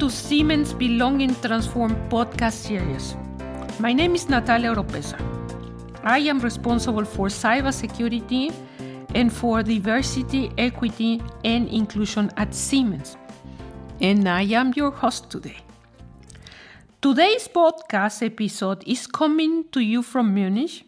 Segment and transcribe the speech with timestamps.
[0.00, 3.14] to Siemens Belonging Transform podcast series.
[3.78, 5.20] My name is Natalia Oropesa.
[6.02, 8.50] I am responsible for cybersecurity
[9.14, 13.18] and for diversity, equity, and inclusion at Siemens.
[14.00, 15.58] And I am your host today.
[17.02, 20.82] Today's podcast episode is coming to you from Munich,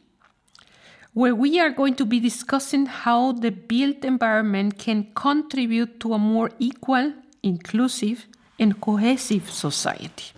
[1.13, 6.19] where we are going to be discussing how the built environment can contribute to a
[6.19, 8.27] more equal, inclusive,
[8.63, 10.33] and cohesive society.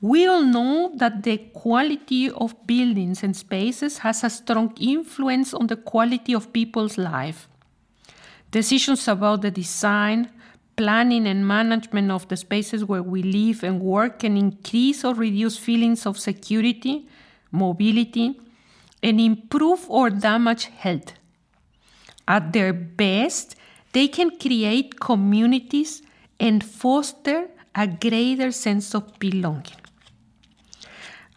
[0.00, 5.68] We all know that the quality of buildings and spaces has a strong influence on
[5.68, 7.46] the quality of people's life.
[8.50, 10.28] Decisions about the design,
[10.76, 15.56] planning, and management of the spaces where we live and work can increase or reduce
[15.56, 17.06] feelings of security,
[17.52, 18.40] mobility,
[19.02, 21.12] and improve or damage health.
[22.26, 23.54] At their best,
[23.92, 26.02] they can create communities
[26.42, 29.80] and foster a greater sense of belonging.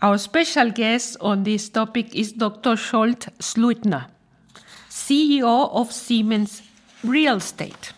[0.02, 2.76] Our special guest on this topic is Dr.
[2.76, 4.08] Zsolt Sluitner,
[4.90, 6.64] CEO of Siemens
[7.04, 7.94] Real Estate.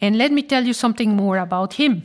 [0.00, 2.02] And let me tell you something more about him.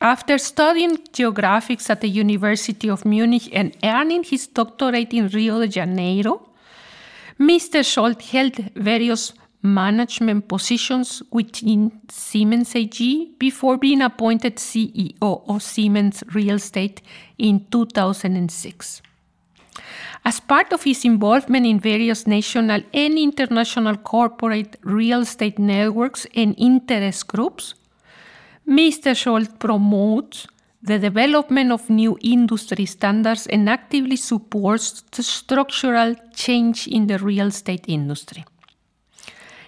[0.00, 5.68] After studying geographics at the University of Munich and earning his doctorate in Rio de
[5.68, 6.42] Janeiro,
[7.38, 7.82] Mr.
[7.82, 9.32] Zsolt held various
[9.64, 17.00] management positions within Siemens AG before being appointed CEO of Siemens Real Estate
[17.38, 19.02] in 2006.
[20.26, 26.54] As part of his involvement in various national and international corporate real estate networks and
[26.58, 27.74] interest groups,
[28.68, 29.12] Mr.
[29.14, 30.46] Zsolt promotes
[30.82, 37.46] the development of new industry standards and actively supports the structural change in the real
[37.46, 38.44] estate industry.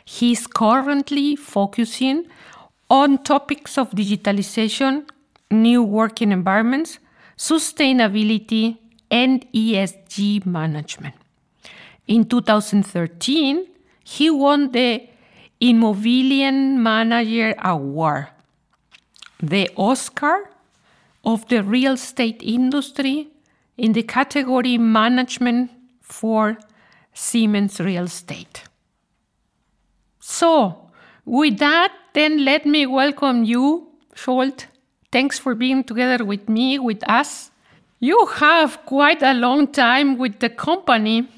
[0.07, 2.27] He is currently focusing
[2.89, 5.09] on topics of digitalization,
[5.51, 7.01] new working environments,
[7.37, 8.79] sustainability,
[9.11, 11.15] and ESG management.
[12.07, 13.67] In 2013,
[14.05, 15.09] he won the
[15.61, 18.29] Immobilien Manager Award,
[19.43, 20.51] the Oscar
[21.25, 23.29] of the real estate industry
[23.77, 26.59] in the category Management for
[27.13, 28.63] Siemens Real Estate.
[30.29, 30.91] So,
[31.25, 34.67] with that, then let me welcome you, Zsolt.
[35.13, 37.53] Thanks for being together with me, with us.
[38.01, 41.29] You have quite a long time with the company.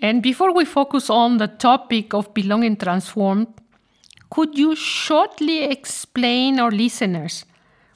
[0.00, 3.48] And before we focus on the topic of Belonging Transformed,
[4.30, 7.44] could you shortly explain our listeners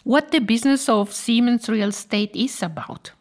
[0.04, 3.12] what the business of Siemens Real Estate is about?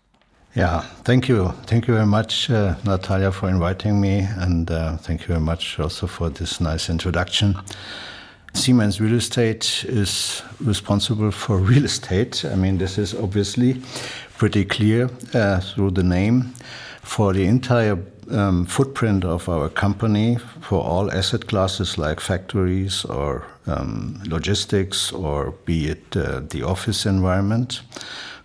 [0.54, 1.54] Yeah, thank you.
[1.66, 4.28] Thank you very much, uh, Natalia, for inviting me.
[4.38, 7.56] And uh, thank you very much also for this nice introduction.
[8.54, 12.44] Siemens Real Estate is responsible for real estate.
[12.44, 13.82] I mean, this is obviously
[14.38, 16.54] pretty clear uh, through the name.
[17.02, 17.98] For the entire
[18.30, 25.52] um, footprint of our company, for all asset classes like factories or um, logistics, or
[25.66, 27.82] be it uh, the office environment.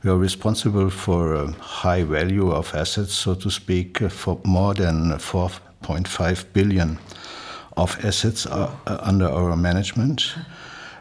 [0.03, 5.13] We are responsible for a high value of assets, so to speak, for more than
[5.13, 6.99] 4.5 billion
[7.77, 10.35] of assets uh, under our management,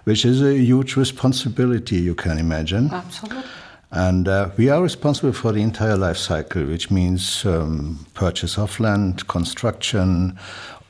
[0.05, 2.91] which is a huge responsibility, you can imagine.
[2.91, 3.43] Absolutely.
[3.91, 8.77] And uh, we are responsible for the entire life cycle, which means um, purchase of
[8.79, 10.37] land, construction,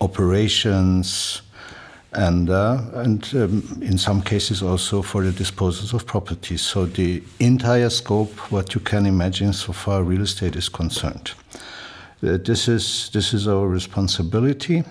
[0.01, 1.41] operations,
[2.16, 6.62] and uh, and um, in some cases also for the disposals of properties.
[6.62, 11.34] So the entire scope, what you can imagine, so far real estate is concerned.
[12.24, 14.84] Uh, this is this is our responsibility,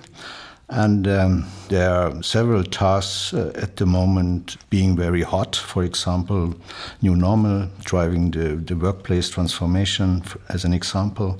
[0.68, 5.56] and um, there are several tasks uh, at the moment being very hot.
[5.56, 6.54] For example,
[7.00, 11.38] new normal, driving the the workplace transformation, as an example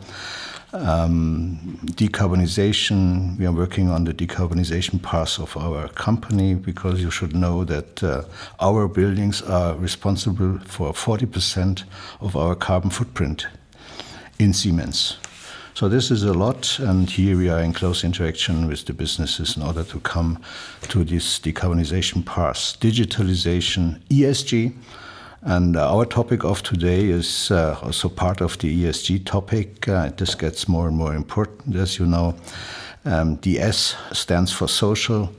[0.75, 3.38] um, decarbonization.
[3.38, 8.03] We are working on the decarbonization path of our company because you should know that
[8.03, 8.25] uh,
[8.61, 11.85] our buildings are responsible for 40%
[12.21, 13.47] of our carbon footprint
[14.38, 15.17] in Siemens.
[15.75, 19.56] So this is a lot, and here we are in close interaction with the businesses
[19.56, 20.41] in order to come
[20.82, 24.73] to this decarbonization path, digitalization, ESG
[25.44, 29.87] and uh, our topic of today is uh, also part of the ESG topic.
[29.87, 32.35] Uh, this gets more and more important, as you know.
[33.05, 35.31] Um, the S stands for social,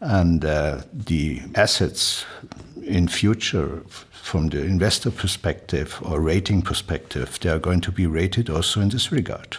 [0.00, 2.26] and uh, the assets
[2.82, 8.50] in future, from the investor perspective or rating perspective, they are going to be rated
[8.50, 9.56] also in this regard.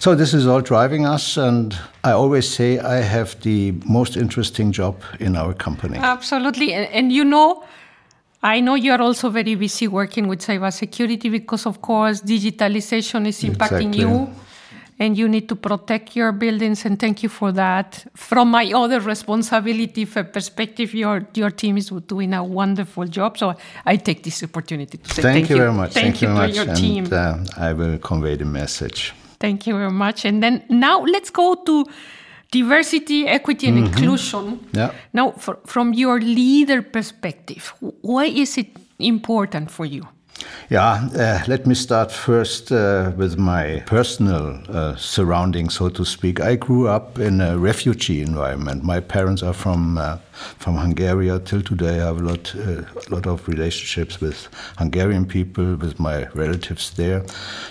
[0.00, 4.72] So this is all driving us, and I always say I have the most interesting
[4.72, 5.98] job in our company.
[5.98, 7.62] Absolutely, and, and you know
[8.42, 13.42] I know you are also very busy working with cybersecurity because, of course, digitalization is
[13.42, 14.00] impacting Exactly.
[14.00, 14.30] you
[14.98, 16.84] and you need to protect your buildings.
[16.84, 18.06] And thank you for that.
[18.14, 23.36] From my other responsibility perspective, your, your team is doing a wonderful job.
[23.36, 23.54] So
[23.84, 25.92] I take this opportunity to say Thank, thank, you very much.
[25.92, 26.54] Thank, you, very to much.
[26.56, 27.08] your and team.
[27.12, 29.12] Uh, I will convey the message.
[29.38, 30.24] Thank you very much.
[30.24, 31.86] And then now let's go to
[32.50, 34.58] diversity, equity, and inclusion.
[34.58, 34.76] Mm-hmm.
[34.76, 34.92] Yeah.
[35.12, 38.68] Now, for, from your leader perspective, why is it
[38.98, 40.06] important for you?
[40.70, 46.40] Yeah, uh, let me start first uh, with my personal uh, surroundings, so to speak.
[46.40, 48.84] I grew up in a refugee environment.
[48.84, 50.16] My parents are from uh,
[50.58, 51.28] from Hungary.
[51.44, 54.48] Till today, I have a lot uh, lot of relationships with
[54.78, 57.24] Hungarian people, with my relatives there.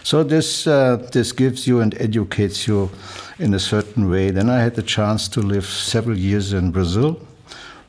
[0.04, 2.90] So this uh, this gives you and educates you
[3.40, 4.30] in a certain way.
[4.32, 7.20] Then I had the chance to live several years in Brazil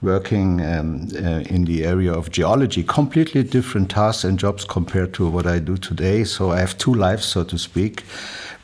[0.02, 5.28] working um, uh, in the area of geology, completely different tasks and jobs compared to
[5.28, 6.24] what I do today.
[6.24, 8.04] So I have two lives, so to speak,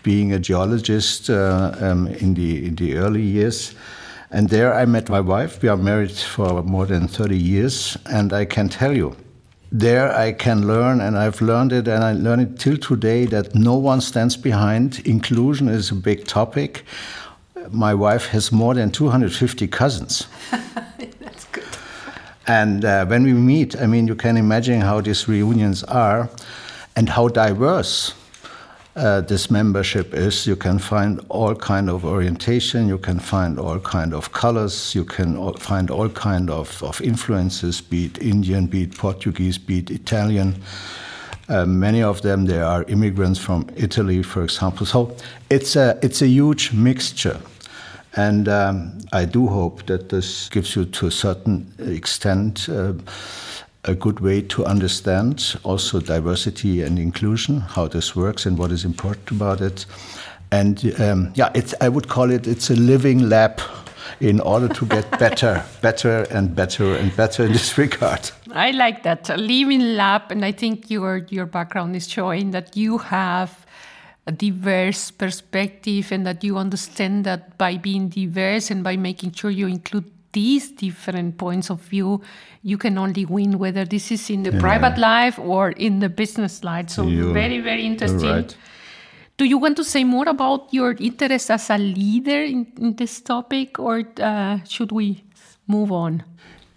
[0.03, 3.75] being a geologist uh, um, in the in the early years.
[4.31, 5.63] And there I met my wife.
[5.63, 7.97] We are married for more than 30 years.
[8.07, 9.17] And I can tell you,
[9.73, 13.55] there I can learn, and I've learned it, and I learn it till today that
[13.55, 15.01] no one stands behind.
[15.05, 16.85] Inclusion is a big topic.
[17.71, 20.27] My wife has more than 250 cousins.
[21.21, 21.65] That's good.
[22.47, 26.29] And uh, when we meet, I mean, you can imagine how these reunions are
[26.95, 28.15] and how diverse
[28.97, 30.47] uh, this membership is.
[30.47, 32.89] You can find all kind of orientation.
[32.89, 34.95] You can find all kind of colors.
[34.95, 39.59] You can all find all kind of, of influences, be it Indian, be it Portuguese,
[39.59, 40.63] be it Italian.
[41.49, 44.87] Uh, many of them they are immigrants from Italy, for example.
[44.87, 45.15] So
[45.51, 47.39] it's a it's a huge mixture.
[48.17, 52.95] And um, I do hope that this gives you, to a certain extent, uh,
[53.87, 58.85] a good way to understand also diversity and inclusion, how this works and what is
[58.85, 59.87] important about it.
[60.51, 63.61] And um, yeah, it's, I would call it it's a living lab
[64.21, 68.31] in order to get better, better and better and better in this regard.
[68.53, 72.77] I like that a living lab, and I think your your background is showing that
[72.77, 73.67] you have
[74.27, 79.51] a diverse perspective and that you understand that by being diverse and by making sure
[79.51, 82.21] you include these different points of view,
[82.63, 86.63] you can only win whether this is in the private life or in the business
[86.63, 86.89] life.
[86.91, 88.31] So You- very very interesting.
[88.31, 88.57] right.
[89.39, 93.21] Do you want to say more about your interest as a leader in, in this
[93.23, 95.23] topic, or uh, should we
[95.67, 96.23] move on?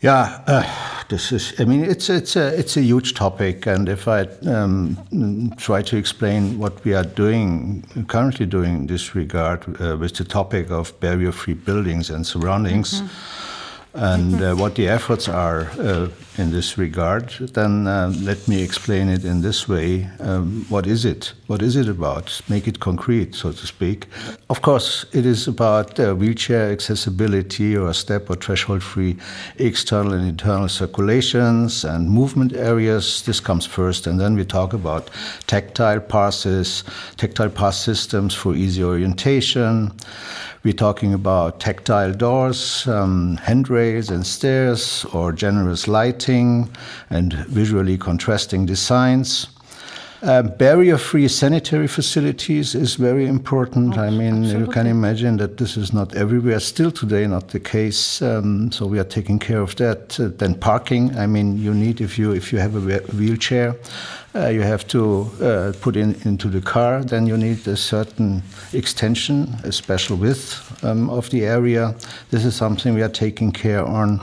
[0.02, 0.64] Yeah, uh,
[1.10, 1.54] this is.
[1.60, 5.82] I mean, it's it's a it's a huge topic, and if I um, mm, try
[5.84, 10.72] to explain what we are doing currently doing in this regard uh, with the topic
[10.72, 13.04] of barrier-free buildings and surroundings,
[13.94, 16.08] and uh, what the efforts are uh,
[16.40, 20.10] in this regard, then uh, let me explain it in this way.
[20.22, 21.34] Um, what is it?
[21.48, 22.42] What is it about?
[22.48, 24.08] Make it concrete, so to speak.
[24.50, 29.18] Of course, it is about uh, wheelchair accessibility or step or threshold free
[29.58, 33.22] external and internal circulations and movement areas.
[33.26, 35.10] This comes first, and then we talk about
[35.48, 36.84] tactile passes,
[37.18, 39.92] tactile pass systems for easy orientation.
[40.62, 46.29] We're talking about tactile doors, um, handrails and stairs, or generous lighting
[47.10, 49.48] and visually contrasting designs.
[50.22, 53.98] Uh, barrier-free sanitary facilities is very important.
[53.98, 56.60] I mean, you can imagine that this is not everywhere.
[56.60, 58.22] Still today, not the case.
[58.22, 60.20] Um, so we are taking care of that.
[60.20, 61.18] Uh, then parking.
[61.18, 63.76] I mean, you need if you if you have a wheelchair,
[64.36, 67.04] you have to uh, put in into the car.
[67.04, 68.44] Then you need a certain
[68.74, 71.96] extension, a special width um, of the area.
[72.30, 74.20] This is something we are taking care on.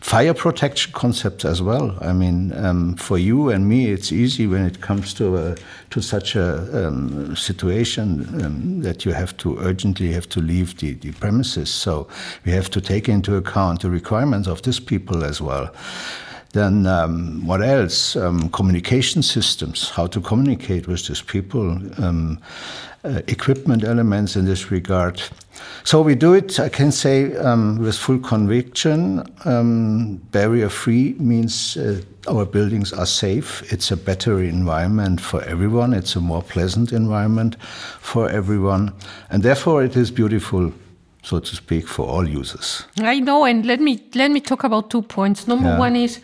[0.00, 1.96] Fire protection concepts as well.
[2.00, 5.56] I mean, um, for you and me, it's easy when it comes to a,
[5.90, 10.94] to such a um, situation um, that you have to urgently have to leave the,
[10.94, 11.68] the premises.
[11.68, 12.06] So
[12.44, 15.70] we have to take into account the requirements of these people as well.
[16.52, 18.16] Then um, what else?
[18.16, 22.40] Um, communication systems, how to communicate with these people, um,
[23.04, 25.22] uh, equipment elements in this regard.
[25.84, 29.22] So we do it, I can say, um, with full conviction.
[29.44, 33.72] Um, barrier free means uh, our buildings are safe.
[33.72, 35.94] It's a better environment for everyone.
[35.94, 37.56] It's a more pleasant environment
[38.00, 38.92] for everyone.
[39.30, 40.72] And therefore, it is beautiful,
[41.22, 42.84] so to speak, for all users.
[43.00, 45.46] I know, and let me let me talk about two points.
[45.46, 45.78] Number Yeah.
[45.78, 46.20] one is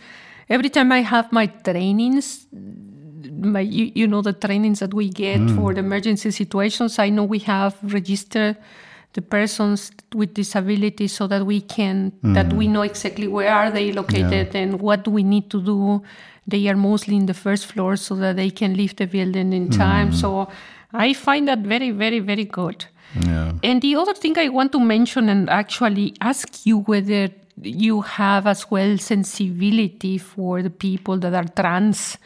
[0.49, 2.47] every time I have my trainings,
[3.41, 5.55] my you, you know the trainings that we get Hmm.
[5.55, 6.99] for the emergency situations.
[6.99, 8.55] I know we have registered
[9.13, 13.91] the persons with disabilities so that we can that we know exactly where are they
[13.93, 16.01] located and what do we need to do
[16.47, 19.69] they are mostly in the first floor so that they can leave the building in
[19.69, 20.49] time so
[20.91, 23.53] i find that very very very good Yeah.
[23.63, 27.29] and the other thing I want to mention and actually ask you whether
[27.61, 32.17] you have as well sensibility for the people that are trans.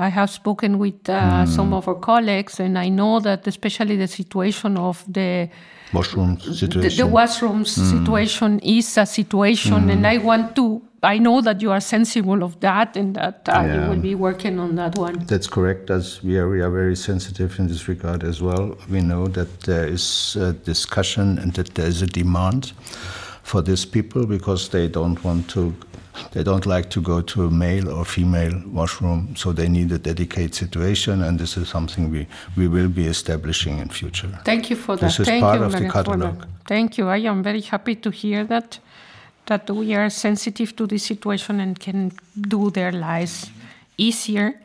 [0.00, 4.06] I have spoken with uh, some of our colleagues, and I know that especially the
[4.06, 5.50] situation of the
[5.92, 7.06] Washroom the, situation.
[7.06, 10.82] the washrooms situation is a situation, and I want to.
[11.02, 14.58] I know that you are sensible of that, and that uh, you will be working
[14.58, 15.20] on that one.
[15.26, 15.90] That's correct.
[15.90, 18.76] As we are, we are very sensitive in this regard as well.
[18.90, 22.72] We know that there is a discussion and that there is a demand
[23.48, 25.74] for these people because they don't want to,
[26.32, 29.98] they don't like to go to a male or female washroom, so they need a
[29.98, 34.28] dedicated situation, and this is something we, we will be establishing in future.
[34.44, 35.06] Thank you for that.
[35.06, 36.44] This is Thank part you of the Maria, catalog.
[36.66, 37.08] Thank you.
[37.08, 38.78] I am very happy to hear that
[39.48, 42.12] that we are sensitive to this situation and can
[42.48, 43.50] do their lives
[43.96, 44.60] easier.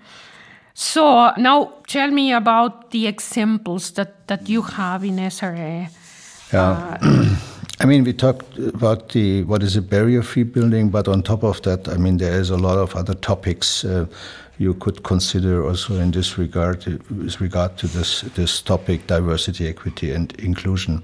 [0.73, 5.89] So now tell me about the examples that, that you have in SRE.
[6.51, 6.97] Yeah.
[7.01, 7.35] Uh,
[7.83, 11.61] I mean, we talked about the what is a barrier-free building, but on top of
[11.63, 14.05] that, I mean, there is a lot of other topics uh,
[14.57, 20.13] you could consider also in this regard, with regard to this this topic, diversity, equity,
[20.13, 21.01] and inclusion.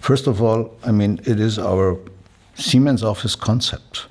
[0.00, 1.96] First of all, I mean, it is our
[2.56, 4.08] Siemens Office concept.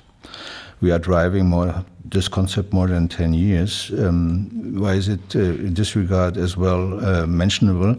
[0.80, 3.90] We are driving more this concept more than 10 years.
[3.98, 7.96] Um, why is it uh, in this regard as well uh, mentionable?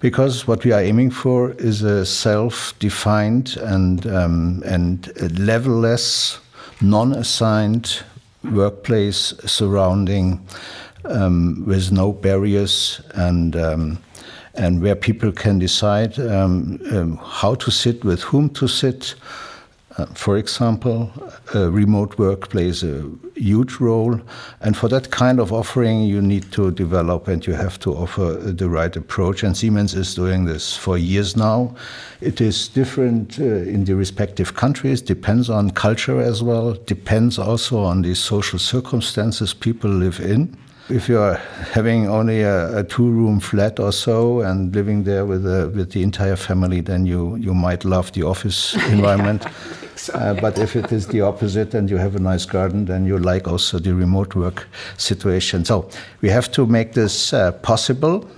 [0.00, 6.40] Because what we are aiming for is a self-defined and um, and level-less,
[6.80, 8.02] non-assigned
[8.52, 10.46] workplace surrounding
[11.04, 13.98] um, with no barriers and um,
[14.54, 19.14] and where people can decide um, um, how to sit, with whom to sit.
[19.98, 21.10] Uh, for example,
[21.54, 24.20] uh, remote work plays a huge role,
[24.60, 28.34] and for that kind of offering, you need to develop and you have to offer
[28.34, 29.42] the right approach.
[29.42, 31.74] And Siemens is doing this for years now.
[32.20, 37.78] It is different uh, in the respective countries, depends on culture as well, depends also
[37.78, 40.58] on the social circumstances people live in.
[40.88, 41.34] If you are
[41.72, 46.02] having only a, a two-room flat or so and living there with the, with the
[46.02, 49.46] entire family, then you, you might love the office environment.
[50.10, 53.18] Uh, but if it is the opposite and you have a nice garden, then you
[53.18, 55.64] like also the remote work situation.
[55.64, 55.88] So
[56.20, 58.28] we have to make this uh, possible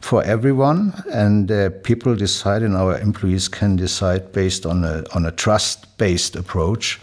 [0.00, 5.26] for everyone, and uh, people decide, and our employees can decide based on a on
[5.26, 7.00] a trust-based approach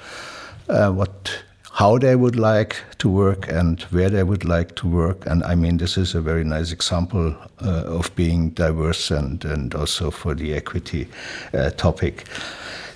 [0.69, 5.25] uh, what how they would like to work and where they would like to work.
[5.25, 9.73] And I mean, this is a very nice example uh, of being diverse and, and
[9.73, 11.07] also for the equity
[11.51, 12.27] uh, topic.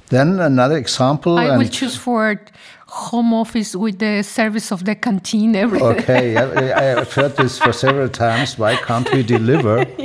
[0.10, 1.38] Then another example.
[1.38, 2.40] I will choose for
[2.88, 7.60] home office with the service of the canteen every Okay, yeah, I have heard this
[7.60, 8.58] for several times.
[8.58, 9.86] Why can't we deliver?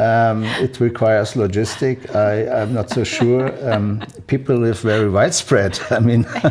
[0.00, 2.14] Um, it requires logistic.
[2.16, 3.52] I, I'm not so sure.
[3.70, 5.78] Um, people live very widespread.
[5.90, 6.24] I mean,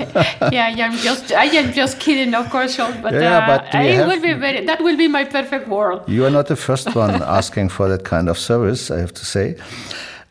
[0.52, 3.90] yeah, yeah, I'm just, I am just kidding, of course, but, Yeah, uh, but we
[3.90, 6.04] it have- will be very, that will be my perfect world.
[6.08, 9.26] you are not the first one asking for that kind of service, I have to
[9.26, 9.56] say.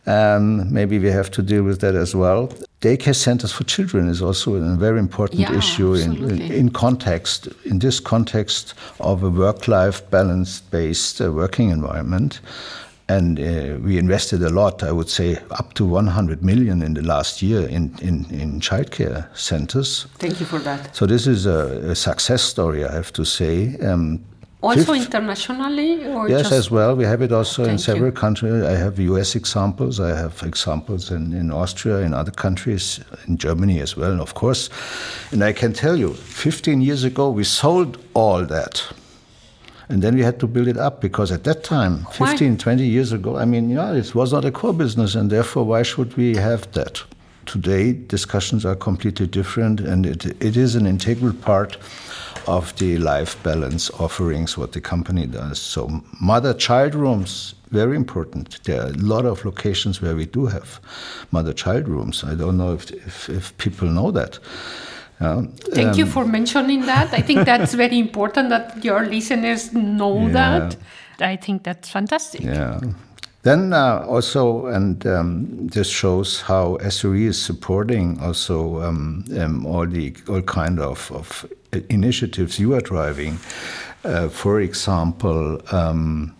[0.09, 2.49] Um, maybe we have to deal with that as well.
[2.81, 7.49] Daycare centers for children is also a very important Yeah, issue in, in, in context,
[7.67, 12.41] in this context of a work-life balance-based uh, working environment.
[13.11, 17.03] And uh, we invested a lot, I would say up to 100 million in the
[17.03, 20.07] last year in, in, in childcare centers.
[20.19, 20.95] Thank you for that.
[20.97, 23.77] So this is a, a success story, I have to say.
[23.81, 24.25] Um,
[24.61, 26.97] Also fif- internationally, or Yes, just as well.
[26.97, 28.13] We have it also in several you.
[28.13, 28.65] countries.
[28.65, 30.01] I have US examples.
[30.01, 34.69] I have examples in, in Austria, in other countries, in Germany as well, of course.
[35.31, 38.85] And I can tell you, 15 years ago, we sold all that.
[39.89, 42.31] And then we had to build it up because at that time, Why?
[42.31, 45.65] 15, 20 years ago, I mean, yeah, it was not a core business, and therefore,
[45.65, 47.03] why should we have that?
[47.47, 51.79] Today, discussions are completely different, and it, it is an integral part
[52.49, 55.59] of the life balance offerings what the company does.
[55.61, 58.59] So, mother child rooms, very important.
[58.65, 60.81] There are a lot of locations where we do have
[61.31, 62.25] mother child rooms.
[62.25, 64.39] I don't know if, if, if people know that.
[65.21, 65.43] Yeah.
[65.75, 67.13] Thank you Um, for mentioning that.
[67.13, 70.33] I think that's very important that your listeners know Yeah.
[70.33, 70.77] that.
[71.21, 72.41] I think that's fantastic.
[72.43, 72.81] Yeah.
[73.43, 79.87] Then uh, also, and um, this shows how SRE is supporting also um, um, all
[79.87, 81.47] the all kind of, of
[81.89, 83.39] initiatives you are driving.
[84.05, 86.35] Uh, for example, um,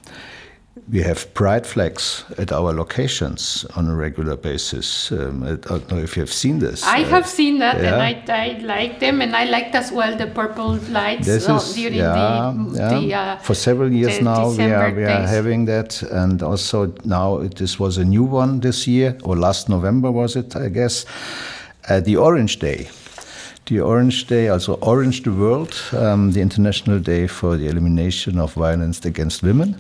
[0.91, 5.13] we have pride flags at our locations on a regular basis.
[5.13, 6.83] Um, I don't know if you have seen this.
[6.85, 7.95] I uh, have seen that, yeah.
[7.95, 11.57] and I, I like them, and I liked as well the purple lights this uh,
[11.57, 13.01] is, during yeah, the, yeah.
[13.01, 15.29] the uh, for several years now December we are we are days.
[15.29, 19.69] having that, and also now it, this was a new one this year or last
[19.69, 20.57] November was it?
[20.57, 21.05] I guess
[21.89, 22.89] uh, the Orange Day
[23.69, 28.55] the Orange Day, also Orange the World, um, the International Day for the Elimination of
[28.55, 29.77] Violence Against Women.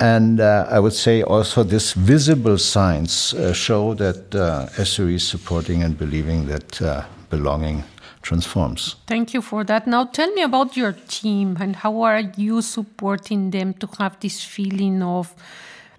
[0.00, 5.26] And uh, I would say also this visible signs uh, show that uh, SRE is
[5.26, 7.82] supporting and believing that uh, belonging
[8.22, 8.96] transforms.
[9.06, 9.86] Thank you for that.
[9.86, 14.44] Now tell me about your team and how are you supporting them to have this
[14.44, 15.34] feeling of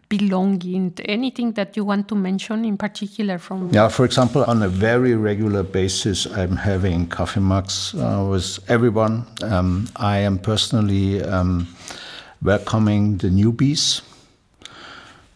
[0.09, 4.67] belonging anything that you want to mention in particular from yeah for example on a
[4.67, 9.25] very regular basis i'm having coffee mugs uh, with everyone.
[9.43, 11.67] Um, i am personally um,
[12.41, 14.01] welcoming the newbies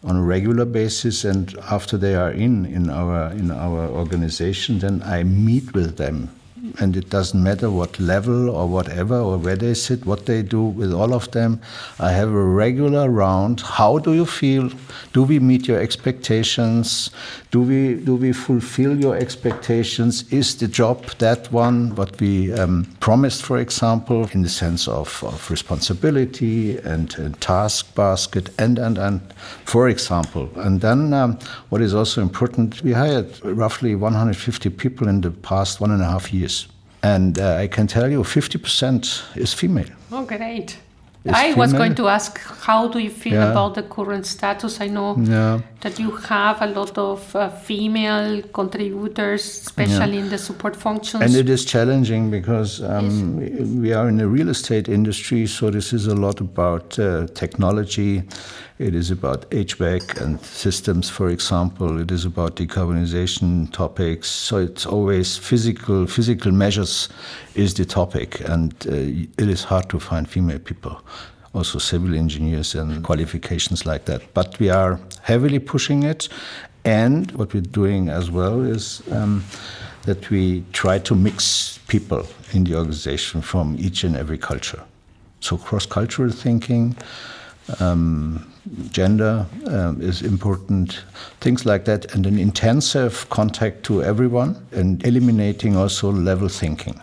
[0.02, 5.02] on a regular basis and after they are in in our in our organization then
[5.04, 6.30] i meet with them
[6.78, 10.62] and it doesn't matter what level or whatever or where they sit, what they do
[10.62, 11.60] with all of them.
[11.98, 13.60] I have a regular round.
[13.60, 14.70] How do you feel?
[15.12, 17.10] Do we meet your expectations?
[17.54, 20.24] Do we do we fulfill your expectations?
[20.32, 25.22] Is the job that one what we um, promised, for example, in the sense of,
[25.22, 29.20] of responsibility and, and, task basket and and and
[29.66, 30.48] for example.
[30.56, 35.80] And then um, what is also important, we hired roughly 150 people in the past
[35.80, 36.66] one and a half years.
[37.04, 39.90] And uh, I can tell you 50% is female.
[40.10, 40.76] Oh, great.
[41.32, 43.50] I was going to ask, how do you feel Yeah.
[43.50, 44.80] about the current status?
[44.80, 45.60] I know Yeah.
[45.84, 51.22] That you have a lot of uh, female contributors, especially in the support functions.
[51.22, 53.36] And it is challenging because um,
[53.80, 58.22] we are in the real estate industry, so this is a lot about uh, technology.
[58.78, 62.00] It is about HVAC and systems, for example.
[62.00, 64.28] It is about decarbonization topics.
[64.30, 66.06] So it's always physical.
[66.06, 67.10] Physical measures
[67.54, 68.94] is the topic, and uh,
[69.42, 71.02] it is hard to find female people.
[71.54, 74.34] Also, civil engineers and qualifications like that.
[74.34, 76.28] But we are heavily pushing it,
[76.84, 79.44] and what we're doing as well is um,
[80.02, 84.82] that we try to mix people in the organization from each and every culture.
[85.40, 86.96] So cross-cultural thinking,
[87.80, 88.52] um,
[88.90, 91.04] gender um, is important,
[91.40, 97.00] things like that, and an intensive contact to everyone, and eliminating also level thinking.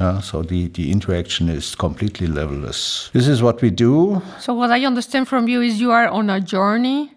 [0.00, 3.12] Yeah, so the, the interaction is completely levelless.
[3.12, 4.20] This is what we do.
[4.40, 7.12] So what I understand from you is you are on a journey.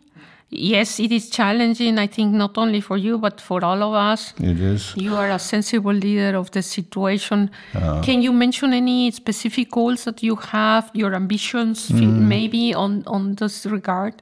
[0.50, 4.34] Yes, it is challenging, I think, not only for you, but for all of us.
[4.40, 4.94] It is.
[4.96, 7.52] You are a sensible leader of the situation.
[7.76, 8.02] Uh.
[8.02, 12.00] Can you mention any specific goals that you have, your ambitions, hmm.
[12.00, 14.22] fi- maybe on, on this regard?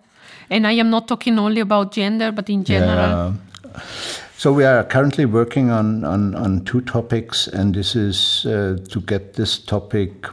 [0.50, 3.36] And I am not talking only about gender, but in general.
[3.74, 3.82] Yeah.
[4.38, 9.00] So we are currently working on, on, on two topics, and this is uh, to
[9.00, 10.28] get this topic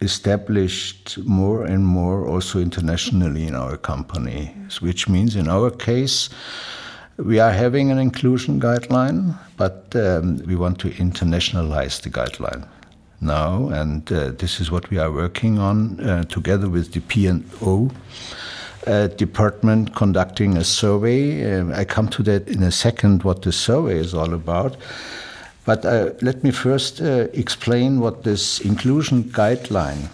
[0.00, 6.30] established more and more also internationally in our company, which means in our case,
[7.18, 12.66] we are having an inclusion guideline, but um, we want to internationalize the guideline
[13.20, 17.90] now, and uh, this is what we are working on uh, together with the P&O
[18.86, 21.60] uh, department conducting a survey.
[21.60, 24.76] Uh, I come to that in a second, what the survey is all about.
[25.64, 30.08] But uh, let me first uh, explain what this inclusion guideline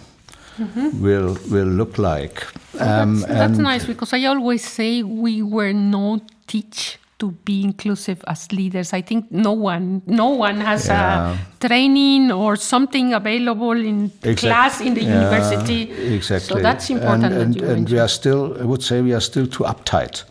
[1.01, 2.45] will will look like.
[2.79, 8.19] Um, that's, that's nice because I always say we were not teach to be inclusive
[8.27, 8.93] as leaders.
[8.93, 11.33] I think no one, no one has Yeah.
[11.33, 15.81] a training or something available in Exact- class in the Yeah, university.
[16.15, 16.47] Exactly.
[16.55, 17.33] So that's important.
[17.33, 20.23] And, and, you and we are still, I would say, we are still too uptight.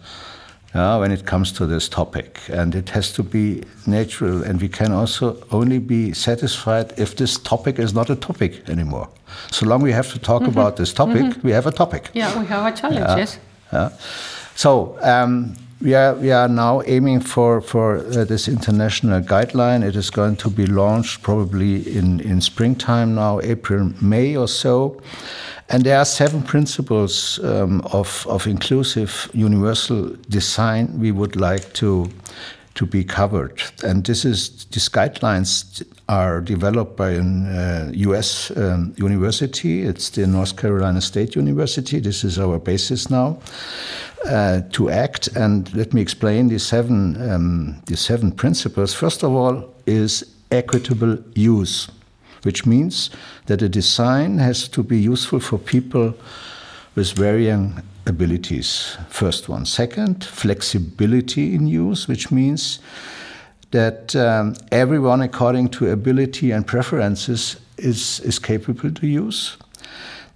[0.75, 4.69] Yeah, when it comes to this topic, and it has to be natural, and we
[4.69, 9.09] can also only be satisfied if this topic is not a topic anymore.
[9.51, 12.11] So long we have to talk about this topic, we have a topic.
[12.15, 13.09] yeah, we have a challenge.
[13.09, 13.17] Yeah.
[13.19, 13.39] Yes.
[13.73, 13.89] Yeah.
[14.55, 19.83] So um, we are we are now aiming for for uh, this international guideline.
[19.83, 25.01] It is going to be launched probably in in springtime now, April May or so.
[25.69, 32.11] And there are seven principles um, of of inclusive universal design we would like to
[32.75, 33.63] to be covered.
[33.85, 38.51] And this is these guidelines are developed by an uh, U.S.
[38.57, 39.83] Um, university.
[39.83, 42.01] It's the North Carolina State University.
[42.01, 43.39] This is our basis now
[44.27, 45.29] uh, to act.
[45.37, 48.95] And let me explain the seven um, the seven principles.
[48.95, 51.89] First of all, is equitable use,
[52.43, 53.11] which means
[53.47, 56.15] that a design has to be useful for people
[56.95, 58.97] with varying abilities.
[59.09, 59.67] First one.
[59.67, 62.81] Second, flexibility in use, which means
[63.71, 69.57] that um, everyone, according to ability and preferences, is, is capable to use.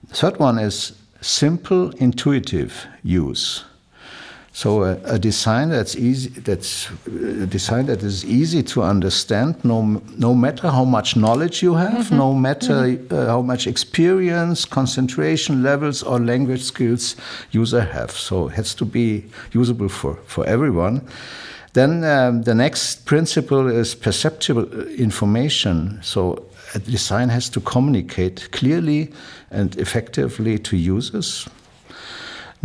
[0.09, 3.64] Third one is simple, intuitive use.
[4.57, 10.01] So a, a, design that's easy, that's a design that is easy to understand, no,
[10.17, 12.17] no matter how much knowledge you have, mm -hmm.
[12.17, 13.19] no matter mm -hmm.
[13.19, 17.17] uh, how much experience, concentration levels, or language skills
[17.53, 18.12] user have.
[18.12, 21.01] So it has to be usable for, for everyone.
[21.73, 25.99] Then um, the next principle is perceptible information.
[26.01, 26.38] So
[26.75, 29.11] a design has to communicate clearly
[29.51, 31.49] and effectively to users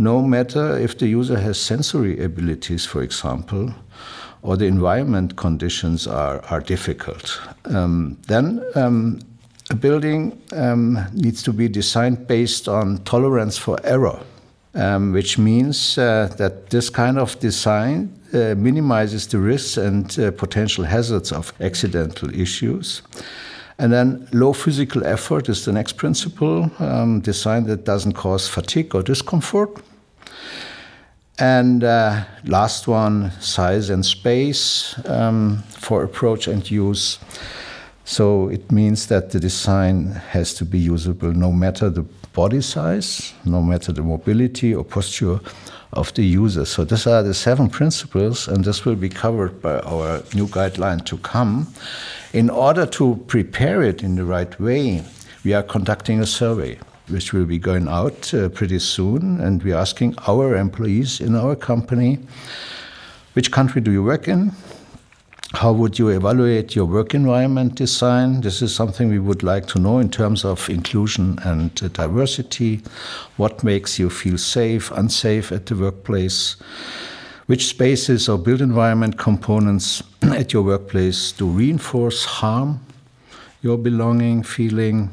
[0.00, 3.74] no matter if the user has sensory abilities, for example,
[4.40, 7.38] or the environment conditions are, are difficult.
[7.66, 9.20] Um, then um,
[9.68, 14.18] a building um, needs to be designed based on tolerance for error,
[14.74, 20.30] um, which means uh, that this kind of design uh, minimizes the risks and uh,
[20.30, 23.02] potential hazards of accidental issues.
[23.78, 28.94] And then low physical effort is the next principle, um, design that doesn't cause fatigue
[28.94, 29.82] or discomfort.
[31.40, 37.18] And uh, last one, size and space um, for approach and use.
[38.04, 42.02] So it means that the design has to be usable no matter the
[42.34, 45.40] body size, no matter the mobility or posture
[45.94, 46.66] of the user.
[46.66, 51.04] So these are the seven principles, and this will be covered by our new guideline
[51.06, 51.72] to come.
[52.34, 55.04] In order to prepare it in the right way,
[55.42, 56.78] we are conducting a survey
[57.10, 59.40] which will be going out uh, pretty soon.
[59.40, 62.18] And we're asking our employees in our company
[63.34, 64.52] which country do you work in?
[65.54, 68.40] How would you evaluate your work environment design?
[68.40, 72.82] This is something we would like to know in terms of inclusion and uh, diversity.
[73.36, 76.56] What makes you feel safe, unsafe at the workplace?
[77.46, 82.80] Which spaces or built environment components at your workplace do reinforce harm,
[83.62, 85.10] your belonging, feeling,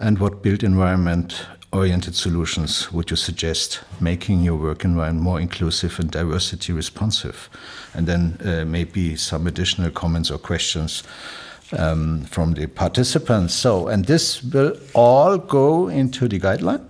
[0.00, 6.00] and what built environment oriented solutions would you suggest making your work environment more inclusive
[6.00, 7.48] and diversity responsive?
[7.94, 11.04] And then uh, maybe some additional comments or questions
[11.76, 13.54] um, from the participants.
[13.54, 16.84] So, and this will all go into the guideline.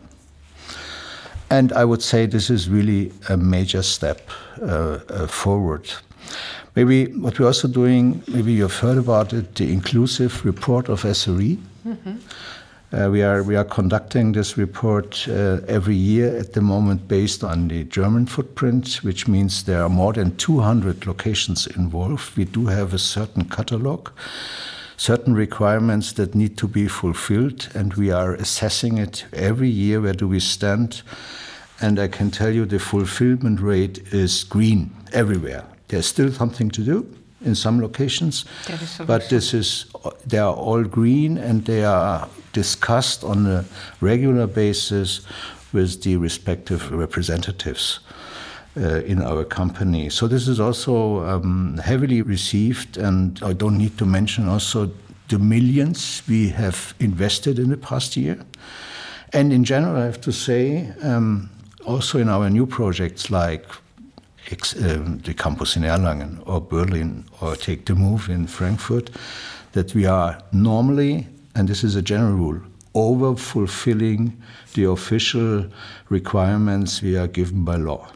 [1.50, 4.30] And I would say this is really a major step
[4.62, 5.90] uh, uh, forward.
[6.76, 11.58] Maybe what we're also doing, maybe you've heard about it, the inclusive report of SRE.
[11.84, 12.16] Mm -hmm.
[12.92, 17.44] Uh, we are we are conducting this report uh, every year at the moment based
[17.44, 22.36] on the German footprint, which means there are more than 200 locations involved.
[22.36, 24.10] We do have a certain catalog,
[24.96, 30.00] certain requirements that need to be fulfilled, and we are assessing it every year.
[30.00, 31.02] Where do we stand?
[31.80, 35.64] And I can tell you the fulfillment rate is green everywhere.
[35.86, 38.44] There's still something to do in some locations,
[39.06, 39.86] but this is
[40.26, 43.64] they are all green and they are discussed on a
[44.00, 45.20] regular basis
[45.72, 48.00] with the respective representatives
[48.76, 50.10] uh, in our company.
[50.10, 54.90] So this is also um, heavily received, and I don't need to mention also
[55.28, 58.38] the millions we have invested in the past year.
[59.32, 61.50] And in general, I have to say, um,
[61.86, 63.64] also in our new projects like
[64.48, 69.10] the campus in Erlangen or Berlin or Take the Move in Frankfurt,
[69.72, 72.60] that we are normally and this is a general rule,
[72.94, 74.36] over fulfilling
[74.74, 75.66] the official
[76.08, 78.08] requirements we are given by law.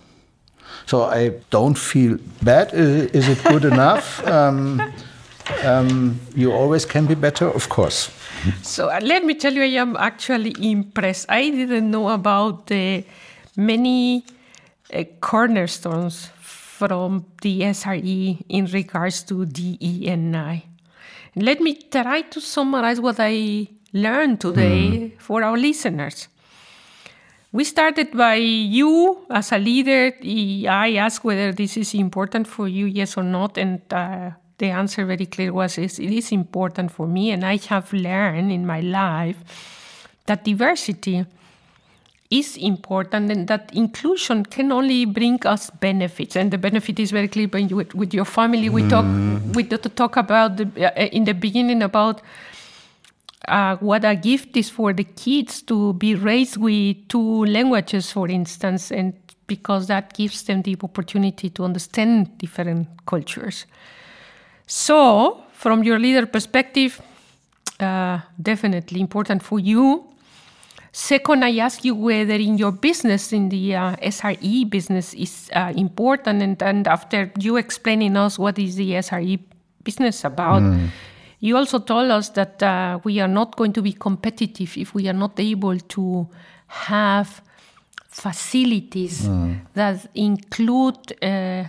[0.87, 2.73] So I don't feel bad.
[2.73, 4.23] Is, it good enough?
[4.35, 4.81] Um,
[5.63, 8.11] um, you always can be better, of course.
[8.63, 11.27] So uh, let me tell you, I am actually impressed.
[11.29, 13.05] I didn't know about the
[13.55, 14.25] many
[15.21, 20.65] cornerstones from the SRE in regards to DE&I.
[21.37, 25.21] Let me try to summarize what I learned today mm.
[25.21, 26.29] for our listeners.
[27.53, 30.13] We started by you as a leader.
[30.69, 35.07] I asked whether this is important for you, yes or not, and uh, the answer
[35.07, 39.39] very clear was it is important for me, and I have learned in my life
[40.27, 41.25] that diversity
[42.35, 46.35] is important and that inclusion can only bring us benefits.
[46.35, 48.69] And the benefit is very clear when you with, your family.
[48.69, 48.91] We mm.
[48.91, 52.23] talk we talk about the, uh, in the beginning about
[53.47, 58.27] uh, what a gift is for the kids to be raised with two languages for
[58.29, 59.15] instance and
[59.47, 63.67] because that gives them the opportunity to understand different cultures.
[64.67, 67.01] So from your leader perspective
[67.79, 70.14] uh, definitely important for you
[70.97, 75.73] Second, I ask you whether in your business, in the uh, SRE business, is uh,
[75.75, 76.41] important.
[76.41, 79.41] And, and after you explaining us what is the SRE
[79.83, 80.89] business about, mm.
[81.41, 85.09] you also told us that uh, we are not going to be competitive if we
[85.09, 86.29] are not able to
[86.69, 87.43] have
[88.09, 89.59] facilities mm.
[89.75, 91.65] that include uh,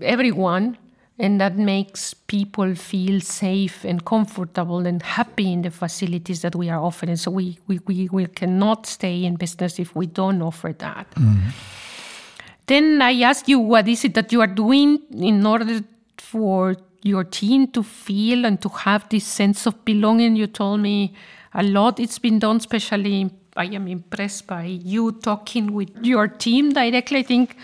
[0.00, 0.78] everyone
[1.18, 6.70] and that makes people feel safe and comfortable and happy in the facilities that we
[6.70, 7.16] are offering.
[7.16, 11.10] So we, we, we, we cannot stay in business if we don't offer that.
[11.12, 11.48] Mm-hmm.
[12.66, 15.80] Then I ask you, what is it that you are doing in order
[16.18, 20.36] for your team to feel and to have this sense of belonging?
[20.36, 21.14] You told me
[21.54, 26.72] a lot it's been done, especially I am impressed by you talking with your team
[26.72, 27.18] directly.
[27.18, 27.56] I think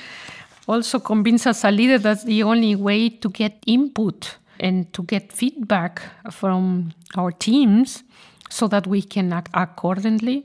[0.66, 5.32] also convince us a leader that's the only way to get input and to get
[5.32, 8.02] feedback from our teams
[8.50, 10.44] so that we can act accordingly.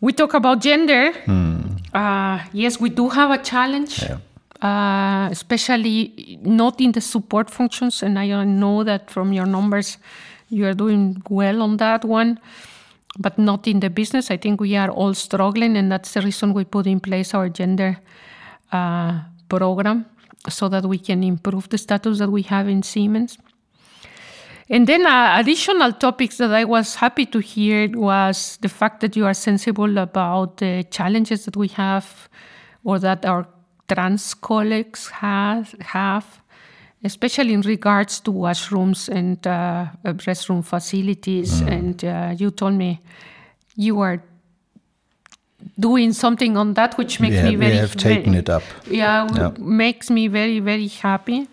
[0.00, 1.12] We talk about gender.
[1.24, 1.76] Hmm.
[1.94, 4.18] Uh, yes, we do have a challenge, yeah.
[4.60, 8.02] uh, especially not in the support functions.
[8.02, 9.98] And I know that from your numbers,
[10.48, 12.38] you are doing well on that one,
[13.18, 14.30] but not in the business.
[14.30, 17.48] I think we are all struggling, and that's the reason we put in place our
[17.48, 17.98] gender
[18.72, 20.06] uh, program
[20.48, 23.38] so that we can improve the status that we have in Siemens.
[24.68, 29.16] And then uh, additional topics that I was happy to hear was the fact that
[29.16, 32.28] you are sensible about the challenges that we have
[32.84, 33.46] or that our
[33.88, 36.42] trans colleagues have, have
[37.04, 41.60] especially in regards to washrooms and uh, restroom facilities.
[41.60, 41.72] Mm.
[41.72, 43.00] And uh, you told me
[43.76, 44.22] you are
[45.78, 47.72] doing something on that, which makes yeah, me very.
[47.72, 48.62] We have taken very, it up.
[48.86, 51.48] Yeah, yeah, makes me very very happy.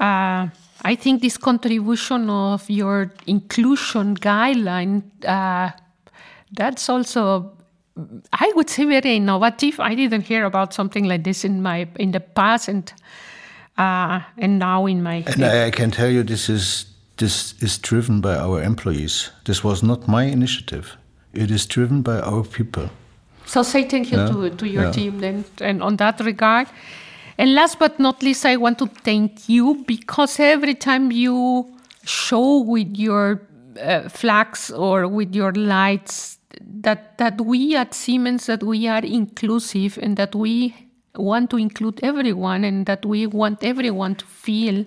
[0.00, 0.48] Uh,
[0.84, 5.70] I think this contribution of your inclusion guideline, uh,
[6.52, 7.52] that's also,
[8.32, 9.78] I would say, very innovative.
[9.78, 12.92] I didn't hear about something like this in my in the past, and
[13.78, 15.24] uh, and now in my.
[15.26, 16.86] And I, I can tell you, this is
[17.16, 19.30] this is driven by our employees.
[19.44, 20.96] This was not my initiative.
[21.32, 22.90] It is driven by our people.
[23.46, 24.28] So say thank you yeah.
[24.28, 24.92] to, to your yeah.
[24.92, 26.68] team then, and on that regard.
[27.38, 31.66] And last but not least, I want to thank you because every time you
[32.04, 33.42] show with your
[33.80, 39.98] uh, flags or with your lights that that we at Siemens that we are inclusive
[40.02, 40.74] and that we
[41.16, 44.84] want to include everyone and that we want everyone to feel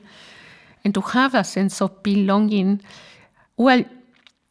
[0.83, 2.81] and to have a sense of belonging.
[3.57, 3.83] Well,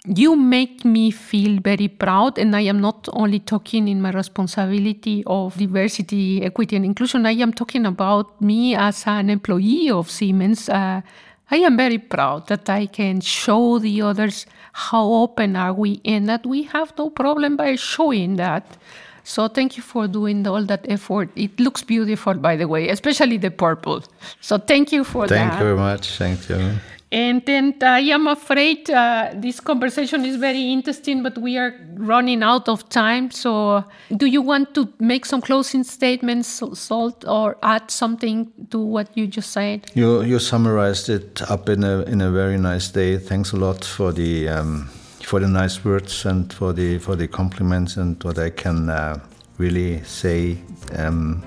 [0.07, 5.23] you make me feel very proud and i am not only talking in my responsibility
[5.27, 10.69] of diversity equity and inclusion i am talking about me as an employee of siemens
[10.69, 11.01] uh,
[11.51, 16.29] i am very proud that i can show the others how open are we and
[16.29, 18.77] that we have no problem by showing that
[19.27, 21.31] so thank you for doing all that effort.
[21.35, 24.05] It looks beautiful, by the way, especially the purple.
[24.43, 25.57] So thank you for thank that.
[25.57, 26.19] Thank you very much.
[26.19, 26.79] Thank you.
[27.15, 32.43] And then I am afraid uh, this conversation is very interesting, but we are running
[32.43, 33.31] out of time.
[33.31, 33.85] So,
[34.17, 39.29] do you want to make some closing statements, Zsolt, or add something to what you
[39.29, 39.93] just said?
[39.95, 43.17] You you summarized it up in a in a very nice day.
[43.19, 44.89] Thanks a lot for the um,
[45.23, 49.21] for the nice words and for the for the compliments and what I can uh,
[49.59, 50.59] really say.
[50.99, 51.45] Um,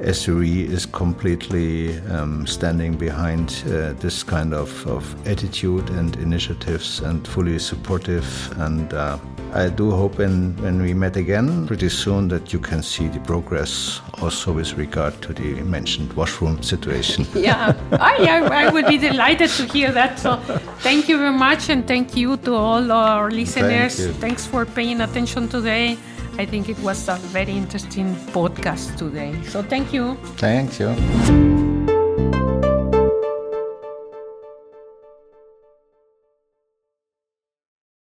[0.00, 7.26] SRE is completely um, standing behind uh, this kind of, of, attitude and initiatives and
[7.28, 8.26] fully supportive.
[8.58, 9.18] And uh,
[9.52, 13.20] I do hope when, when we met again pretty soon that you can see the
[13.20, 17.26] progress also with regard to the mentioned washroom situation.
[17.34, 20.18] yeah, I, I, I would be delighted to hear that.
[20.18, 20.36] So
[20.80, 23.98] thank you very much and thank you to all our listeners.
[23.98, 25.98] Thank Thanks for paying attention today.
[26.40, 29.34] I think it was a very interesting podcast today.
[29.42, 30.16] So thank you.
[30.38, 31.69] Thank you.